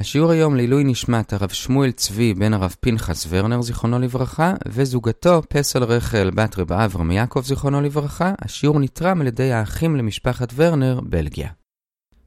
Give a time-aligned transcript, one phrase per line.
[0.00, 5.84] השיעור היום לעילוי נשמת הרב שמואל צבי בן הרב פנחס ורנר זיכרונו לברכה וזוגתו פסל
[5.84, 8.32] רחל בת רב אברהם יעקב זיכרונו לברכה.
[8.38, 11.48] השיעור נתרם על ידי האחים למשפחת ורנר, בלגיה.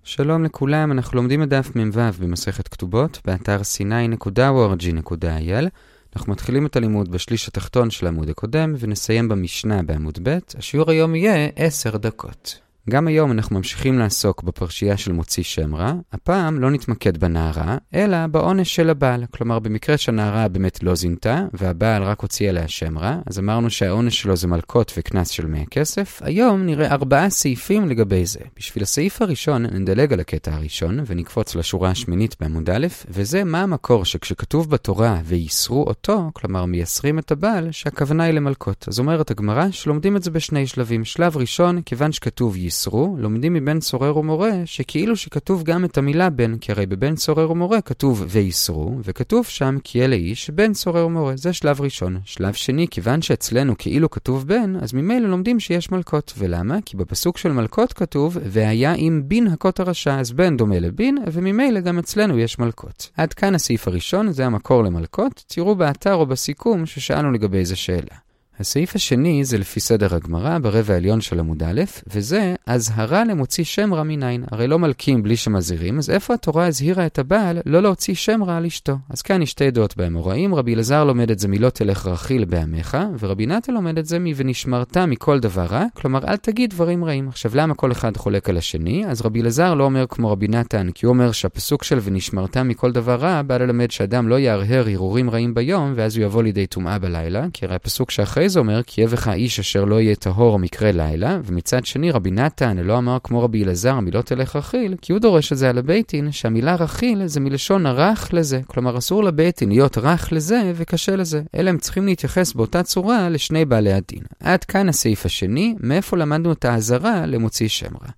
[0.03, 5.67] שלום לכולם, אנחנו לומדים את דף מ"ו במסכת כתובות באתר sny.org.il
[6.15, 10.37] אנחנו מתחילים את הלימוד בשליש התחתון של העמוד הקודם ונסיים במשנה בעמוד ב'.
[10.57, 12.59] השיעור היום יהיה 10 דקות.
[12.89, 18.27] גם היום אנחנו ממשיכים לעסוק בפרשייה של מוציא שם רע, הפעם לא נתמקד בנערה, אלא
[18.27, 19.25] בעונש של הבעל.
[19.31, 24.21] כלומר, במקרה שהנערה באמת לא זינתה, והבעל רק הוציא עליה שם רע, אז אמרנו שהעונש
[24.21, 26.21] שלו זה מלקות וקנס של 100 כסף.
[26.23, 28.39] היום נראה ארבעה סעיפים לגבי זה.
[28.57, 34.05] בשביל הסעיף הראשון, נדלג על הקטע הראשון, ונקפוץ לשורה השמינית בעמוד א', וזה מה המקור
[34.05, 38.85] שכשכתוב בתורה וייסרו אותו, כלומר מייסרים את הבעל, שהכוונה היא למלקות.
[38.87, 41.05] אז אומרת הגמרא שלומדים את זה בשני שלבים.
[41.05, 46.57] שלב ראשון, כיוון שכתוב ייסרו, לומדים מבן צורר ומורה, שכאילו שכתוב גם את המילה בן,
[46.57, 51.33] כי הרי בבן צורר ומורה כתוב וייסרו, וכתוב שם כי יהיה לאיש בן צורר ומורה.
[51.35, 52.19] זה שלב ראשון.
[52.25, 56.33] שלב שני, כיוון שאצלנו כאילו כתוב בן, אז ממילא לומדים שיש מלכות.
[56.37, 56.77] ולמה?
[56.85, 61.79] כי בפסוק של מלכות כתוב, והיה עם בין הכות הרשע, אז בן דומה לבין, וממילא
[61.79, 63.09] גם אצלנו יש מלכות.
[63.17, 65.43] עד כאן הסעיף הראשון, זה המקור למלכות.
[65.47, 68.30] תראו באתר או בסיכום ששאלנו לגבי איזה שאלה.
[68.61, 73.93] הסעיף השני זה לפי סדר הגמרא ברבע העליון של עמוד א', וזה אזהרה למוציא שם
[73.93, 74.43] רע מניין.
[74.51, 78.57] הרי לא מלקים בלי שמזהירים, אז איפה התורה הזהירה את הבעל לא להוציא שם רע
[78.57, 78.97] על אשתו?
[79.09, 82.97] אז כאן יש שתי דעות באמוראים, רבי אלעזר לומד את זה מלא תלך רכיל בעמך,
[83.19, 87.27] ורבי נתן לומד את זה מ"ונשמרת מכל דבר רע", כלומר אל תגיד דברים רעים.
[87.27, 89.05] עכשיו למה כל אחד חולק על השני?
[89.07, 92.91] אז רבי אלעזר לא אומר כמו רבי נתן, כי הוא אומר שהפסוק של ונשמרת מכל
[92.91, 96.99] דבר רע בא ללמד שאדם לא יהרהר הרהורים רעים ביום, ואז הוא יבוא לידי טומאה
[96.99, 100.59] בלילה, כי הרי הפסוק שאחרי זה אומר, כי יהיה בך איש אשר לא יהיה טהור
[100.59, 105.11] מקרה לילה, ומצד שני רבי נתן לא אמר כמו רבי אלעזר, המילות תלך רכיל, כי
[105.11, 108.61] הוא דורש את זה על הביתין, שהמילה רכיל זה מלשון הרך לזה.
[108.67, 113.65] כלומר, אסור לביתין להיות רך לזה וקשה לזה, אלא הם צריכים להתייחס באותה צורה לשני
[113.65, 114.23] בעלי הדין.
[114.39, 118.09] עד כאן הסעיף השני, מאיפה למדנו את האזהרה למוציא שם רע.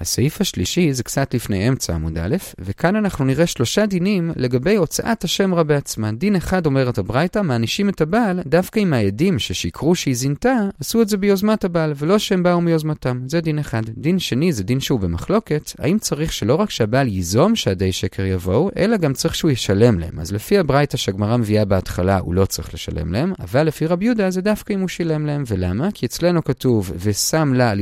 [0.00, 5.24] הסעיף השלישי זה קצת לפני אמצע עמוד א', וכאן אנחנו נראה שלושה דינים לגבי הוצאת
[5.24, 6.12] השם רע בעצמה.
[6.12, 11.08] דין אחד אומרת הברייתא, מענישים את הבעל דווקא אם העדים ששיקרו שהיא זינתה, עשו את
[11.08, 13.20] זה ביוזמת הבעל, ולא שהם באו מיוזמתם.
[13.26, 13.82] זה דין אחד.
[13.96, 18.70] דין שני זה דין שהוא במחלוקת, האם צריך שלא רק שהבעל ייזום שעדי שקר יבואו,
[18.76, 20.18] אלא גם צריך שהוא ישלם להם.
[20.20, 24.30] אז לפי הברייתא שהגמרא מביאה בהתחלה, הוא לא צריך לשלם להם, אבל לפי רבי יהודה
[24.30, 25.44] זה דווקא אם הוא שילם להם.
[25.46, 25.88] ולמה?
[25.94, 27.74] כי אצלנו כתוב, ושם לה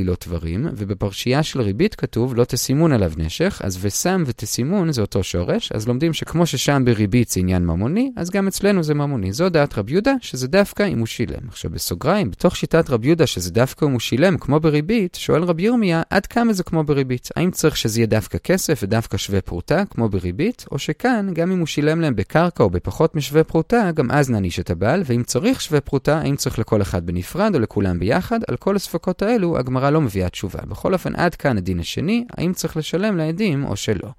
[2.17, 7.29] לא תסימון עליו נשך, אז ושם ותסימון זה אותו שורש, אז לומדים שכמו ששם בריבית
[7.29, 9.33] זה עניין ממוני, אז גם אצלנו זה ממוני.
[9.33, 11.47] זו דעת רב יהודה, שזה דווקא אם הוא שילם.
[11.47, 15.59] עכשיו בסוגריים, בתוך שיטת רב יהודה שזה דווקא אם הוא שילם כמו בריבית, שואל רב
[15.59, 17.29] ירמיה, עד כמה זה כמו בריבית?
[17.35, 21.59] האם צריך שזה יהיה דווקא כסף ודווקא שווה פרוטה, כמו בריבית, או שכאן, גם אם
[21.59, 25.61] הוא שילם להם בקרקע או בפחות משווה פרוטה, גם אז נעניש את הבעל, ואם צריך
[25.61, 28.39] שווה פרוטה, האם צריך לכל אחד בנפרד או לכולם ביחד?
[28.47, 30.59] על כל הספקות האלו, הגמרא לא מביאה תשובה.
[30.67, 34.09] בכל אופן, עד כאן הדין השני, האם צריך לשלם לעדים או שלא.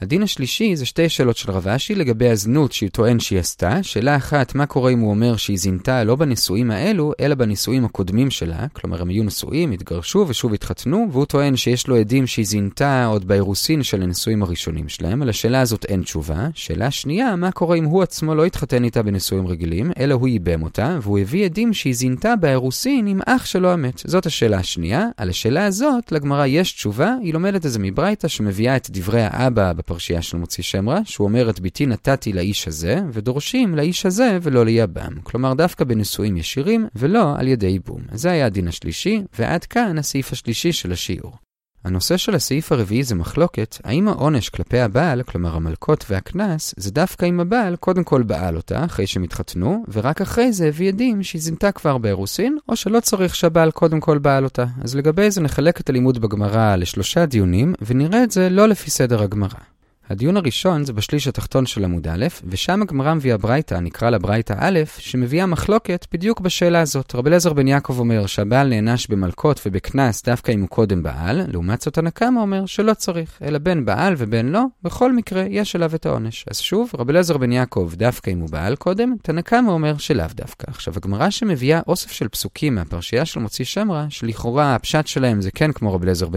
[0.00, 3.82] הדין השלישי זה שתי שאלות של רב אשי לגבי הזנות שהיא טוען שהיא עשתה.
[3.82, 8.30] שאלה אחת, מה קורה אם הוא אומר שהיא זינתה לא בנישואים האלו, אלא בנישואים הקודמים
[8.30, 13.06] שלה, כלומר הם היו נשואים, התגרשו ושוב התחתנו, והוא טוען שיש לו עדים שהיא זינתה
[13.06, 16.48] עוד באירוסין של הנישואים הראשונים שלהם, על השאלה הזאת אין תשובה.
[16.54, 20.62] שאלה שנייה, מה קורה אם הוא עצמו לא התחתן איתה בנישואים רגילים, אלא הוא ייבם
[20.62, 24.02] אותה, והוא הביא עדים שהיא זינתה באירוסין עם אח שלו המת.
[24.06, 25.06] זאת השאלה השנייה.
[25.16, 30.22] על השאלה הזאת, לגמרא יש תשובה, היא לומדת את מברייתא שמביאה את דברי האבא בפרשייה
[30.22, 34.64] של מוציא שם רע, שהוא אומר את ביתי נתתי לאיש הזה, ודורשים לאיש הזה ולא
[34.64, 35.12] ליבם.
[35.22, 38.00] כלומר דווקא בנישואים ישירים, ולא על ידי ייבום.
[38.12, 41.32] זה היה הדין השלישי, ועד כאן הסעיף השלישי של השיעור.
[41.84, 47.26] הנושא של הסעיף הרביעי זה מחלוקת, האם העונש כלפי הבעל, כלומר המלקות והקנס, זה דווקא
[47.26, 51.42] אם הבעל קודם כל בעל אותה, אחרי שהם התחתנו, ורק אחרי זה הביא עדים שהיא
[51.42, 54.64] זינתה כבר באירוסין, או שלא צריך שהבעל קודם כל בעל אותה.
[54.82, 59.22] אז לגבי זה נחלק את הלימוד בגמרא לשלושה דיונים, ונראה את זה לא לפי סדר
[59.22, 59.75] הגמרא.
[60.08, 64.54] הדיון הראשון זה בשליש התחתון של עמוד א', ושם הגמרא מביאה ברייתא, נקרא לה ברייתא
[64.58, 67.14] א', שמביאה מחלוקת בדיוק בשאלה הזאת.
[67.14, 71.80] רבי אליעזר בן יעקב אומר שהבעל נענש במלקות ובקנס דווקא אם הוא קודם בעל, לעומת
[71.80, 76.06] זאת הנקמה אומר שלא צריך, אלא בין בעל ובין לא, בכל מקרה יש עליו את
[76.06, 76.44] העונש.
[76.50, 80.70] אז שוב, רבי אליעזר בן יעקב דווקא אם הוא בעל קודם, תנקמה אומר שלאו דווקא.
[80.70, 85.50] עכשיו, הגמרא שמביאה אוסף של פסוקים מהפרשייה של מוציא שם רע, שלכאורה הפשט שלהם זה
[85.50, 86.28] כן כמו רבי אליעזר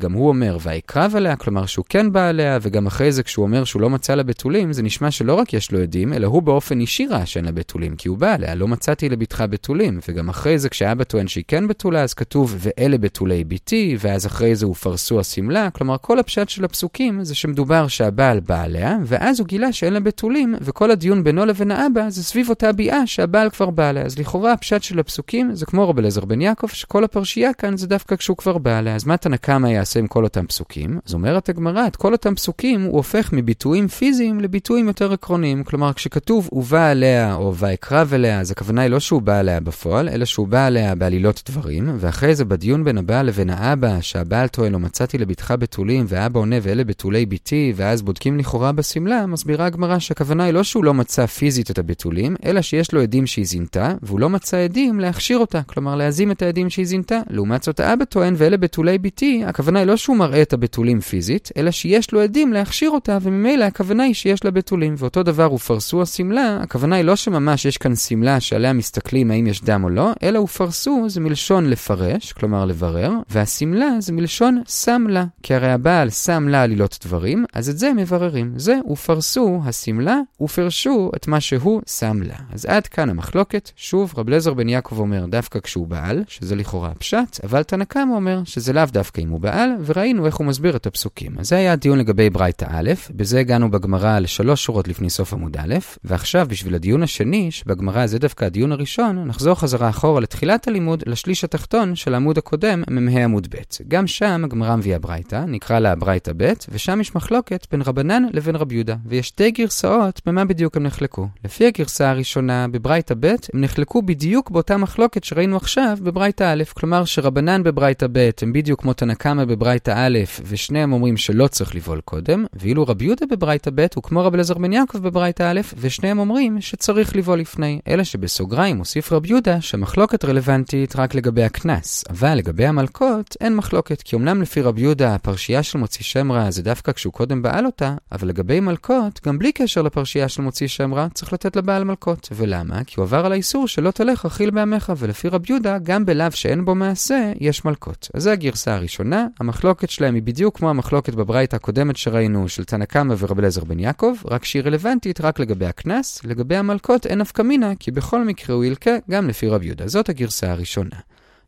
[0.00, 3.64] וגם הוא אומר, ויקרב עליה, כלומר שהוא כן בא עליה, וגם אחרי זה כשהוא אומר
[3.64, 6.80] שהוא לא מצא לה בתולים, זה נשמע שלא רק יש לו עדים, אלא הוא באופן
[6.80, 10.00] אישי ראה שאין לה בתולים, כי הוא בא עליה, לא מצאתי לבתך בתולים.
[10.08, 14.56] וגם אחרי זה, כשאבא טוען שהיא כן בתולה, אז כתוב, ואלה בתולי ביתי, ואז אחרי
[14.56, 15.70] זה הופרסו השמלה.
[15.70, 20.00] כלומר, כל הפשט של הפסוקים זה שמדובר שהבעל בא עליה, ואז הוא גילה שאין לה
[20.00, 24.04] בתולים, וכל הדיון בינו לבין האבא זה סביב אותה ביאה שהבעל כבר בא עליה.
[24.04, 27.86] אז לכאורה הפשט של הפסוקים זה כמו רב אליעזר בן יעקב, שכל הפרשייה כאן זה
[27.86, 28.94] דווקא כשהוא כבר בא עליה.
[28.94, 30.98] אז מה תנא קמא יעשה עם כל אותם פסוקים?
[31.06, 35.64] אז אומרת הגמרא, את כל אותם פסוקים הוא הופך מביטויים פיזיים לביטויים יותר עקרוניים.
[35.64, 39.60] כלומר, כשכתוב הוא בא עליה או ויקרב אליה, אז הכוונה היא לא שהוא בא עליה
[39.60, 44.48] בפועל, אלא שהוא בא עליה בעלילות דברים, ואחרי זה בדיון בין הבעל לבין האבא, שהבעל
[44.48, 49.66] טוען לו מצאתי לבתך בתולים, ואבא עונה ואלה בתולי ביתי, ואז בודקים לכאורה בשמלה, מסבירה
[49.66, 53.46] הגמרא שהכוונה היא לא שהוא לא מצא פיזית את הבתולים, אלא שיש לו עדים שהיא
[53.46, 57.20] זינתה, והוא לא מצא עדים להכשיר אותה, כלומר להזים את העדים שהיא זינתה.
[57.30, 61.50] לעומת זאת האבא טוען ואלה בתולי ביתי, הכוונה היא לא שהוא מראה את הבתולים פיזית,
[61.56, 64.94] אלא שיש לו עדים להכשיר אותה, וממילא הכוונה היא שיש לה בתולים.
[64.98, 69.62] ואותו דבר הופרסו השמלה, הכוונה היא לא שממש יש כאן שמלה שעליה מסתכלים האם יש
[69.62, 75.24] דם או לא, אלא הופרסו זה מלשון לפרש, כלומר לברר, והשמלה זה מלשון שם לה,
[75.42, 78.52] כי הרי הבעל שם לה עלילות דברים, אז את זה מבררים.
[78.56, 82.34] זה הופרסו השמלה, ופרשו את מה שהוא שם לה.
[82.52, 83.70] אז עד כאן המחלוקת.
[83.76, 88.12] שוב, רב לזר בן יעקב אומר דווקא כשהוא בעל, שזה לכאורה הפשט, אבל תנא קמא
[88.12, 91.38] אומר שזה לאו דווקא אם הוא בעל, וראינו איך הוא מסביר את הפסוקים.
[91.38, 95.56] אז זה היה הדיון לגבי ברייתא א', בזה הגענו בגמרא לשלוש שורות לפני סוף עמוד
[95.56, 95.74] א',
[96.04, 101.44] ועכשיו בשביל הדיון השני, שבגמרא זה דווקא הדיון הראשון, נחזור חזרה אחורה לתחילת הלימוד, לשליש
[101.44, 103.60] התחתון של העמוד הקודם, מ"ה עמוד ב'.
[103.88, 108.56] גם שם הגמרא מביאה ברייתא, נקרא לה ברייתא ב', ושם יש מחלוקת בין רבנן לבין
[108.56, 111.28] רב יהודה, ויש שתי גרסאות במה בדיוק הם נחלקו.
[111.44, 117.04] לפי הגרסה הראשונה, בברייתא ב', הם נחלקו בדיוק באותה מחלוקת שראינו עכשיו בברייתא א', כלומר
[117.04, 122.00] שרבנן בברייתא ב' הם בדיוק כמו תנא קמא בברייתא א', ושניהם אומרים שלא צריך לבעול
[122.00, 126.18] קודם, ואילו רבי יהודה בברייתא ב' הוא כמו רבי אלעזר בן יעקב בברייתא א', ושניהם
[126.18, 127.80] אומרים שצריך לבעול לפני.
[127.88, 134.02] אלא שבסוגריים מוסיף רבי יהודה שהמחלוקת רלוונטית רק לגבי הקנס, אבל לגבי המלקות אין מחלוקת,
[134.02, 137.66] כי אמנם לפי רבי יהודה הפרשייה של מוציא שם רע זה דווקא כשהוא קודם בעל
[137.66, 141.84] אותה, אבל לגבי מלקות, גם בלי קשר לפרשייה של מוציא שם רע, צריך לתת לבעל
[141.84, 142.28] מלקות.
[142.32, 142.84] ולמה?
[142.84, 146.64] כי הוא עבר על האיסור שלא תלך רכיל בעמך, ולפי רבי יהודה, גם בלאו שאין
[146.64, 148.08] בו מעשה, יש מלקות.
[148.14, 152.84] אז זו הגרסה הראשונה, המחלוקת שלהם היא בדיוק כמו המחלוקת בברייתא הקודמת שראינו של תנא
[152.84, 157.42] קמא ורבי אליעזר בן יעקב, רק שהיא רלוונטית רק לגבי הקנס, לגבי המלקות אין נפקא
[157.42, 159.88] מינה, כי בכל מקרה הוא ילקה גם לפי רבי יהודה.
[159.88, 160.96] זאת הגרסה הראשונה.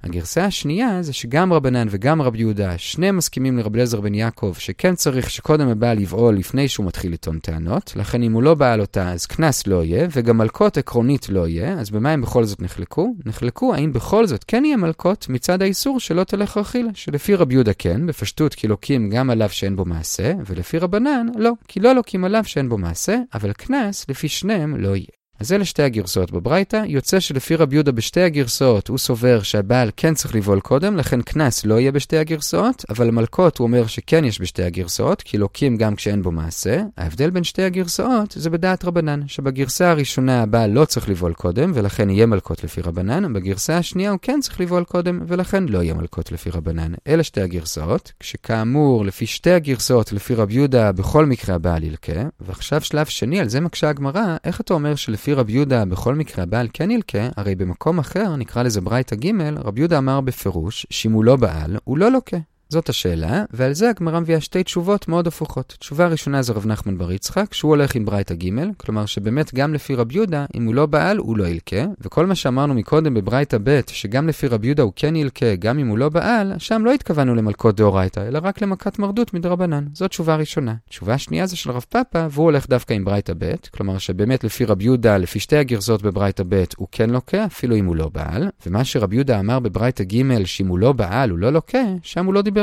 [0.03, 4.95] הגרסה השנייה זה שגם רבנן וגם רבי יהודה, שניהם מסכימים לרבי אליעזר בן יעקב שכן
[4.95, 9.13] צריך שקודם הבעל יבעול לפני שהוא מתחיל לטעון טענות, לכן אם הוא לא בעל אותה
[9.13, 13.15] אז קנס לא יהיה, וגם מלקות עקרונית לא יהיה, אז במה הם בכל זאת נחלקו?
[13.27, 17.73] נחלקו האם בכל זאת כן יהיה מלקות מצד האיסור שלא תלך רכילה, שלפי רבי יהודה
[17.73, 22.25] כן, בפשטות כי לוקים גם עליו שאין בו מעשה, ולפי רבנן לא, כי לא לוקים
[22.25, 25.22] עליו שאין בו מעשה, אבל קנס לפי שניהם לא יהיה.
[25.41, 30.15] אז אלה שתי הגרסאות בברייתא, יוצא שלפי רבי יהודה בשתי הגרסאות הוא סובר שהבעל כן
[30.15, 34.41] צריך לבעול קודם, לכן קנס לא יהיה בשתי הגרסאות, אבל מלקות הוא אומר שכן יש
[34.41, 36.83] בשתי הגרסאות, כי לוקים גם כשאין בו מעשה.
[36.97, 42.11] ההבדל בין שתי הגרסאות זה בדעת רבנן, שבגרסה הראשונה הבעל לא צריך לבעול קודם, ולכן
[42.11, 46.33] יהיה מלקות לפי רבנן, בגרסה השנייה הוא כן צריך לבעול קודם, ולכן לא יהיה מלקות
[46.33, 46.93] לפי רבנן.
[47.07, 52.81] אלה שתי הגרסאות, כשכאמור, לפי שתי הגרסאות, לפי רבי יהודה, בכל מקרה הבעל ילקה, ועכשיו
[52.81, 56.69] שלב שני, על זה מקשה הגמרא, איך אתה אומר שלפי רבי יהודה בכל מקרה הבעל
[56.73, 61.25] כן ילקה, הרי במקום אחר, נקרא לזה ברייתא ג', רבי יהודה אמר בפירוש, שאם הוא
[61.25, 62.37] לא בעל, הוא לא לוקה.
[62.73, 65.77] זאת השאלה, ועל זה הגמרא מביאה שתי תשובות מאוד הפוכות.
[65.79, 69.75] תשובה ראשונה זה רב נחמן בר יצחק, שהוא הולך עם ברייתא ג', כלומר שבאמת גם
[69.75, 73.59] לפי רב יהודה, אם הוא לא בעל, הוא לא ילקה, וכל מה שאמרנו מקודם בברייתא
[73.65, 76.93] ב', שגם לפי רב יהודה הוא כן ילקה, גם אם הוא לא בעל, שם לא
[76.93, 79.85] התכוונו למלכות דאורייתא, אלא רק למכת מרדות מדרבנן.
[79.93, 80.75] זאת תשובה ראשונה.
[80.89, 84.65] תשובה שנייה זה של רב פאפא, והוא הולך דווקא עם ברייתא ב', כלומר שבאמת לפי
[84.65, 88.51] רב יהודה, לפי שתי הגרסאות בברייתא ב', הוא כן לוקה, אפילו אם הוא לא בעל,
[88.67, 89.59] ומה שרב יהודה אמר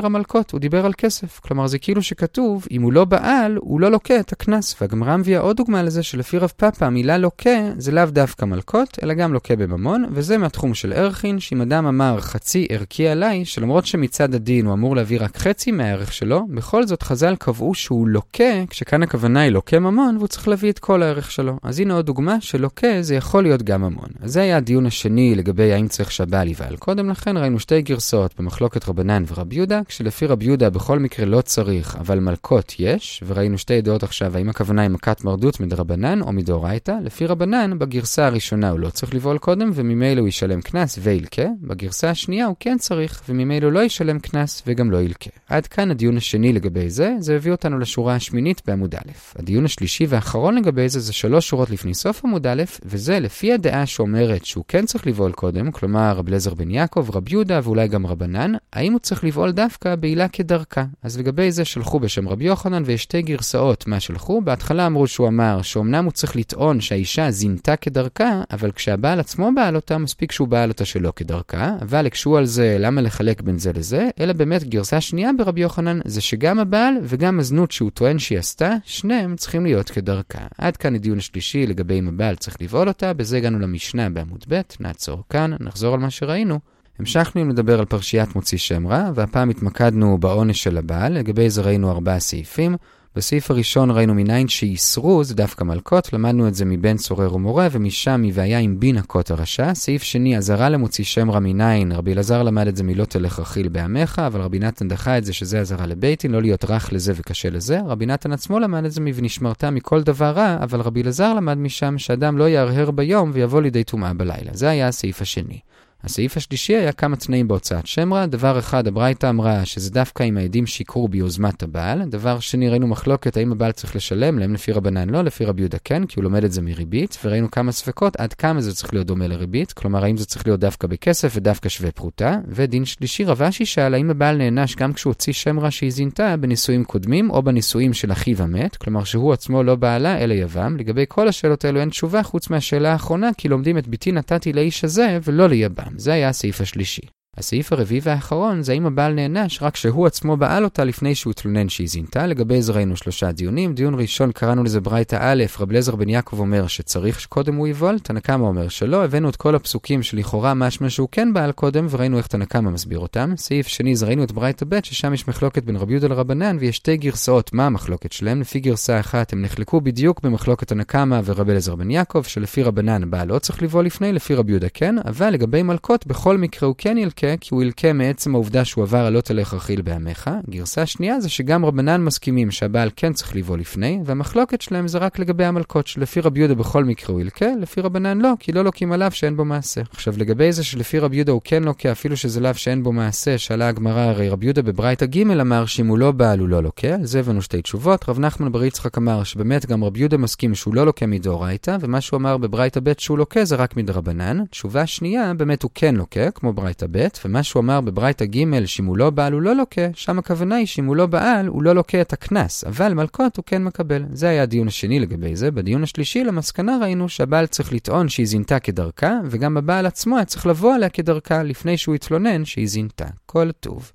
[0.06, 1.39] על מלכות, הוא דיבר על כסף.
[1.39, 4.75] כלומר, זה כאילו שכתוב, אם הוא לא בעל, הוא לא לוקה את הקנס.
[4.82, 9.13] והגמרא מביאה עוד דוגמה לזה שלפי רב פאפא, המילה לוקה זה לאו דווקא מלכות, אלא
[9.13, 14.36] גם לוקה בממון, וזה מהתחום של ערכין, שאם אדם אמר חצי ערכי עליי, שלמרות שמצד
[14.36, 19.03] הדין הוא אמור להביא רק חצי מהערך שלו, בכל זאת חז"ל קבעו שהוא לוקה, כשכאן
[19.03, 21.58] הכוונה היא לוקה ממון, והוא צריך להביא את כל הערך שלו.
[21.63, 24.10] אז הנה עוד דוגמה שלוקה זה יכול להיות גם ממון.
[24.22, 26.75] אז זה היה הדיון השני לגבי האם צריך שהבעל יבעל.
[26.77, 31.42] קודם לכן ראינו שתי גרסאות במחלוקת רבנן ורבי יהודה, כשלפי רבי יהודה בכל מקרה לא
[31.42, 36.32] צריך, אבל מלקות יש, וראינו שתי ידעות עכשיו, האם הכוונה היא מכת מרדות מדרבנן או
[36.32, 36.96] מדאורייתא?
[37.04, 42.10] לפי רבנן, בגרסה הראשונה הוא לא צריך לבעול קודם, וממילא הוא ישלם קנס וילקה, בגרסה
[42.10, 45.30] השנייה הוא כן צריך, וממילא לא ישלם קנס וגם לא ילקה.
[45.50, 49.12] עד כאן הדיון השני לגבי זה, זה הביא אותנו לשורה השמינית בעמוד א'.
[49.36, 53.86] הדיון השלישי והאחרון לגבי זה, זה שלוש שורות לפני סוף עמוד א', וזה לפי הדעה
[53.86, 58.06] שאומרת שהוא כן צריך לבעול קודם, כלומר רב לזר בן יעקב, רב יהודה ואולי גם
[58.06, 59.69] רבנן, האם הוא צריך לבעול דווקא
[60.00, 60.84] בעילה כדרכה.
[61.04, 64.42] אז לגבי זה שלחו בשם רבי יוחנן, ויש שתי גרסאות מה שלחו.
[64.42, 69.76] בהתחלה אמרו שהוא אמר שאומנם הוא צריך לטעון שהאישה זינתה כדרכה, אבל כשהבעל עצמו בעל
[69.76, 71.76] אותה, מספיק שהוא בעל אותה שלא כדרכה.
[71.82, 76.00] אבל הקשו על זה למה לחלק בין זה לזה, אלא באמת גרסה שנייה ברבי יוחנן,
[76.06, 80.48] זה שגם הבעל וגם הזנות שהוא טוען שהיא עשתה, שניהם צריכים להיות כדרכה.
[80.58, 84.62] עד כאן הדיון השלישי לגבי אם הבעל צריך לבעול אותה, בזה הגענו למשנה בעמוד ב',
[84.80, 86.60] נעצור כאן, נחזור על מה שראינו.
[87.00, 91.91] המשכנו לדבר על פרשיית מוציא שם רע, והפעם התמקדנו בעונש של הבעל, לגבי זה ראינו
[91.91, 92.75] ארבעה סעיפים.
[93.15, 98.22] בסעיף הראשון ראינו מניין שאיסרו, זה דווקא מלקות, למדנו את זה מבן צורר ומורה, ומשם
[98.22, 99.74] מ"והיה עם בין הכות הרשע".
[99.74, 103.70] סעיף שני, אזהרה למוציא שם רע מניין, רבי אלעזר למד את זה מלא תלך רכיל
[103.70, 107.50] בעמך, אבל רבי נתן דחה את זה שזה אזהרה לביתין, לא להיות רך לזה וקשה
[107.50, 107.79] לזה.
[107.86, 111.98] רבי נתן עצמו למד את זה מ"ונשמרת מכל דבר רע", אבל רבי אלעזר למד משם
[111.98, 114.51] שאדם לא יהרהר ביום ויבוא לידי טומאה בלילה.
[114.53, 115.60] זה היה הסעיף השני.
[116.03, 118.25] הסעיף השלישי היה כמה תנאים בהוצאת שם רע.
[118.25, 122.03] דבר אחד, הברייתא אמרה שזה דווקא אם העדים שיקרו ביוזמת הבעל.
[122.06, 125.77] דבר שני, ראינו מחלוקת האם הבעל צריך לשלם להם לפי רבנן לא, לפי רבי יהודה
[125.84, 129.08] כן, כי הוא לומד את זה מריבית, וראינו כמה ספקות עד כמה זה צריך להיות
[129.08, 132.39] דומה לריבית, כלומר האם זה צריך להיות דווקא בכסף ודווקא שווה פרוטה.
[132.48, 136.38] ודין שלישי, רב אשי שאל האם הבעל נענש גם כשהוא הוציא שם רע שהיא זינתה
[136.38, 140.77] בנישואים קודמים או בנישואים של אחיו המת, כלומר שהוא עצמו לא בעלה אלא יבם.
[140.77, 144.84] לגבי כל השאלות האלו אין תשובה חוץ מהשאלה האחרונה, כי לומדים את ביתי נתתי לאיש
[144.84, 145.88] הזה ולא ליבם.
[145.98, 147.01] זה היה הסעיף השלישי.
[147.38, 151.70] הסעיף הרביעי והאחרון זה האם הבעל נענש רק שהוא עצמו בעל אותה לפני שהוא התלונן
[151.70, 152.28] שהיא זינתה.
[152.28, 153.74] לגבי זה ראינו שלושה דיונים.
[153.74, 158.00] דיון ראשון קראנו לזה ברייתא א', רב לזר בן יעקב אומר שצריך שקודם הוא יבול,
[158.00, 159.04] תנקמה אומר שלא.
[159.04, 163.34] הבאנו את כל הפסוקים שלכאורה משמע שהוא כן בעל קודם, וראינו איך תנקמה מסביר אותם.
[163.38, 166.76] סעיף שני זה ראינו את ברייתא ב', ששם יש מחלוקת בין רבי יהודה לרבנן, ויש
[166.76, 168.42] שתי גרסאות מה המחלוקת שלהם.
[168.42, 173.28] לפי גרסה אחת הם נחלקו בדיוק במחלוקת תנקמה ורבי לזר בן יעקב, שלפי רבנן בעל
[173.28, 176.98] לא צריך לבוא לפני, לפי רבי יהודה כן, אבל לגבי מלכות בכל מקרה הוא כן
[177.24, 180.30] ילקה, כי הוא ילקה מעצם העובדה שהוא עבר על לא תלך רכיל בעמך.
[180.50, 185.20] גרסה שנייה זה שגם רבנן מסכימים שהבעל כן צריך לבוא לפני, והמחלוקת שלהם זה רק
[185.20, 188.92] לגבי המלכות, שלפי רבי יהודה בכל מקרה הוא ילקה, לפי רבנן לא, כי לא לוקים
[188.92, 189.82] עליו שאין בו מעשה.
[189.92, 193.38] עכשיו לגבי זה שלפי רבי יהודה הוא כן לוקה, אפילו שזה לאו שאין בו מעשה,
[193.38, 196.94] שאלה הגמרא, הרי רבי יהודה בברייתא ג' אמר שאם הוא לא בעל הוא לא לוקה,
[196.94, 198.10] על זה הבאנו שתי תשובות.
[198.10, 202.02] רב נחמן בר יצחק אמר שבאמת גם רבי יהודה מסכים שהוא לא לוקה מדאורייתא, ומה
[202.02, 204.46] שהוא אמר בברייתא ב' שהוא לוקה זה רק מדרבנן.
[204.46, 208.86] תשובה שנייה, באמת הוא כן לוקה, כמו ברייתא ב', ומה שהוא אמר בברייתא ג' שאם
[208.86, 211.74] הוא לא בעל הוא לא לוקה, שם הכוונה היא שאם הוא לא בעל הוא לא
[211.75, 214.06] לוקה את הקנס, אבל מלכות הוא כן מקבל.
[214.13, 215.51] זה היה הדיון השני לגבי זה.
[215.51, 220.48] בדיון השלישי למסקנה ראינו שהבעל צריך לטעון שהיא זינתה כדרכה, וגם הבעל עצמו היה צריך
[220.48, 223.06] לבוא עליה כדרכה לפני שהוא התלונן שהיא זינתה.
[223.25, 223.92] כל טוב.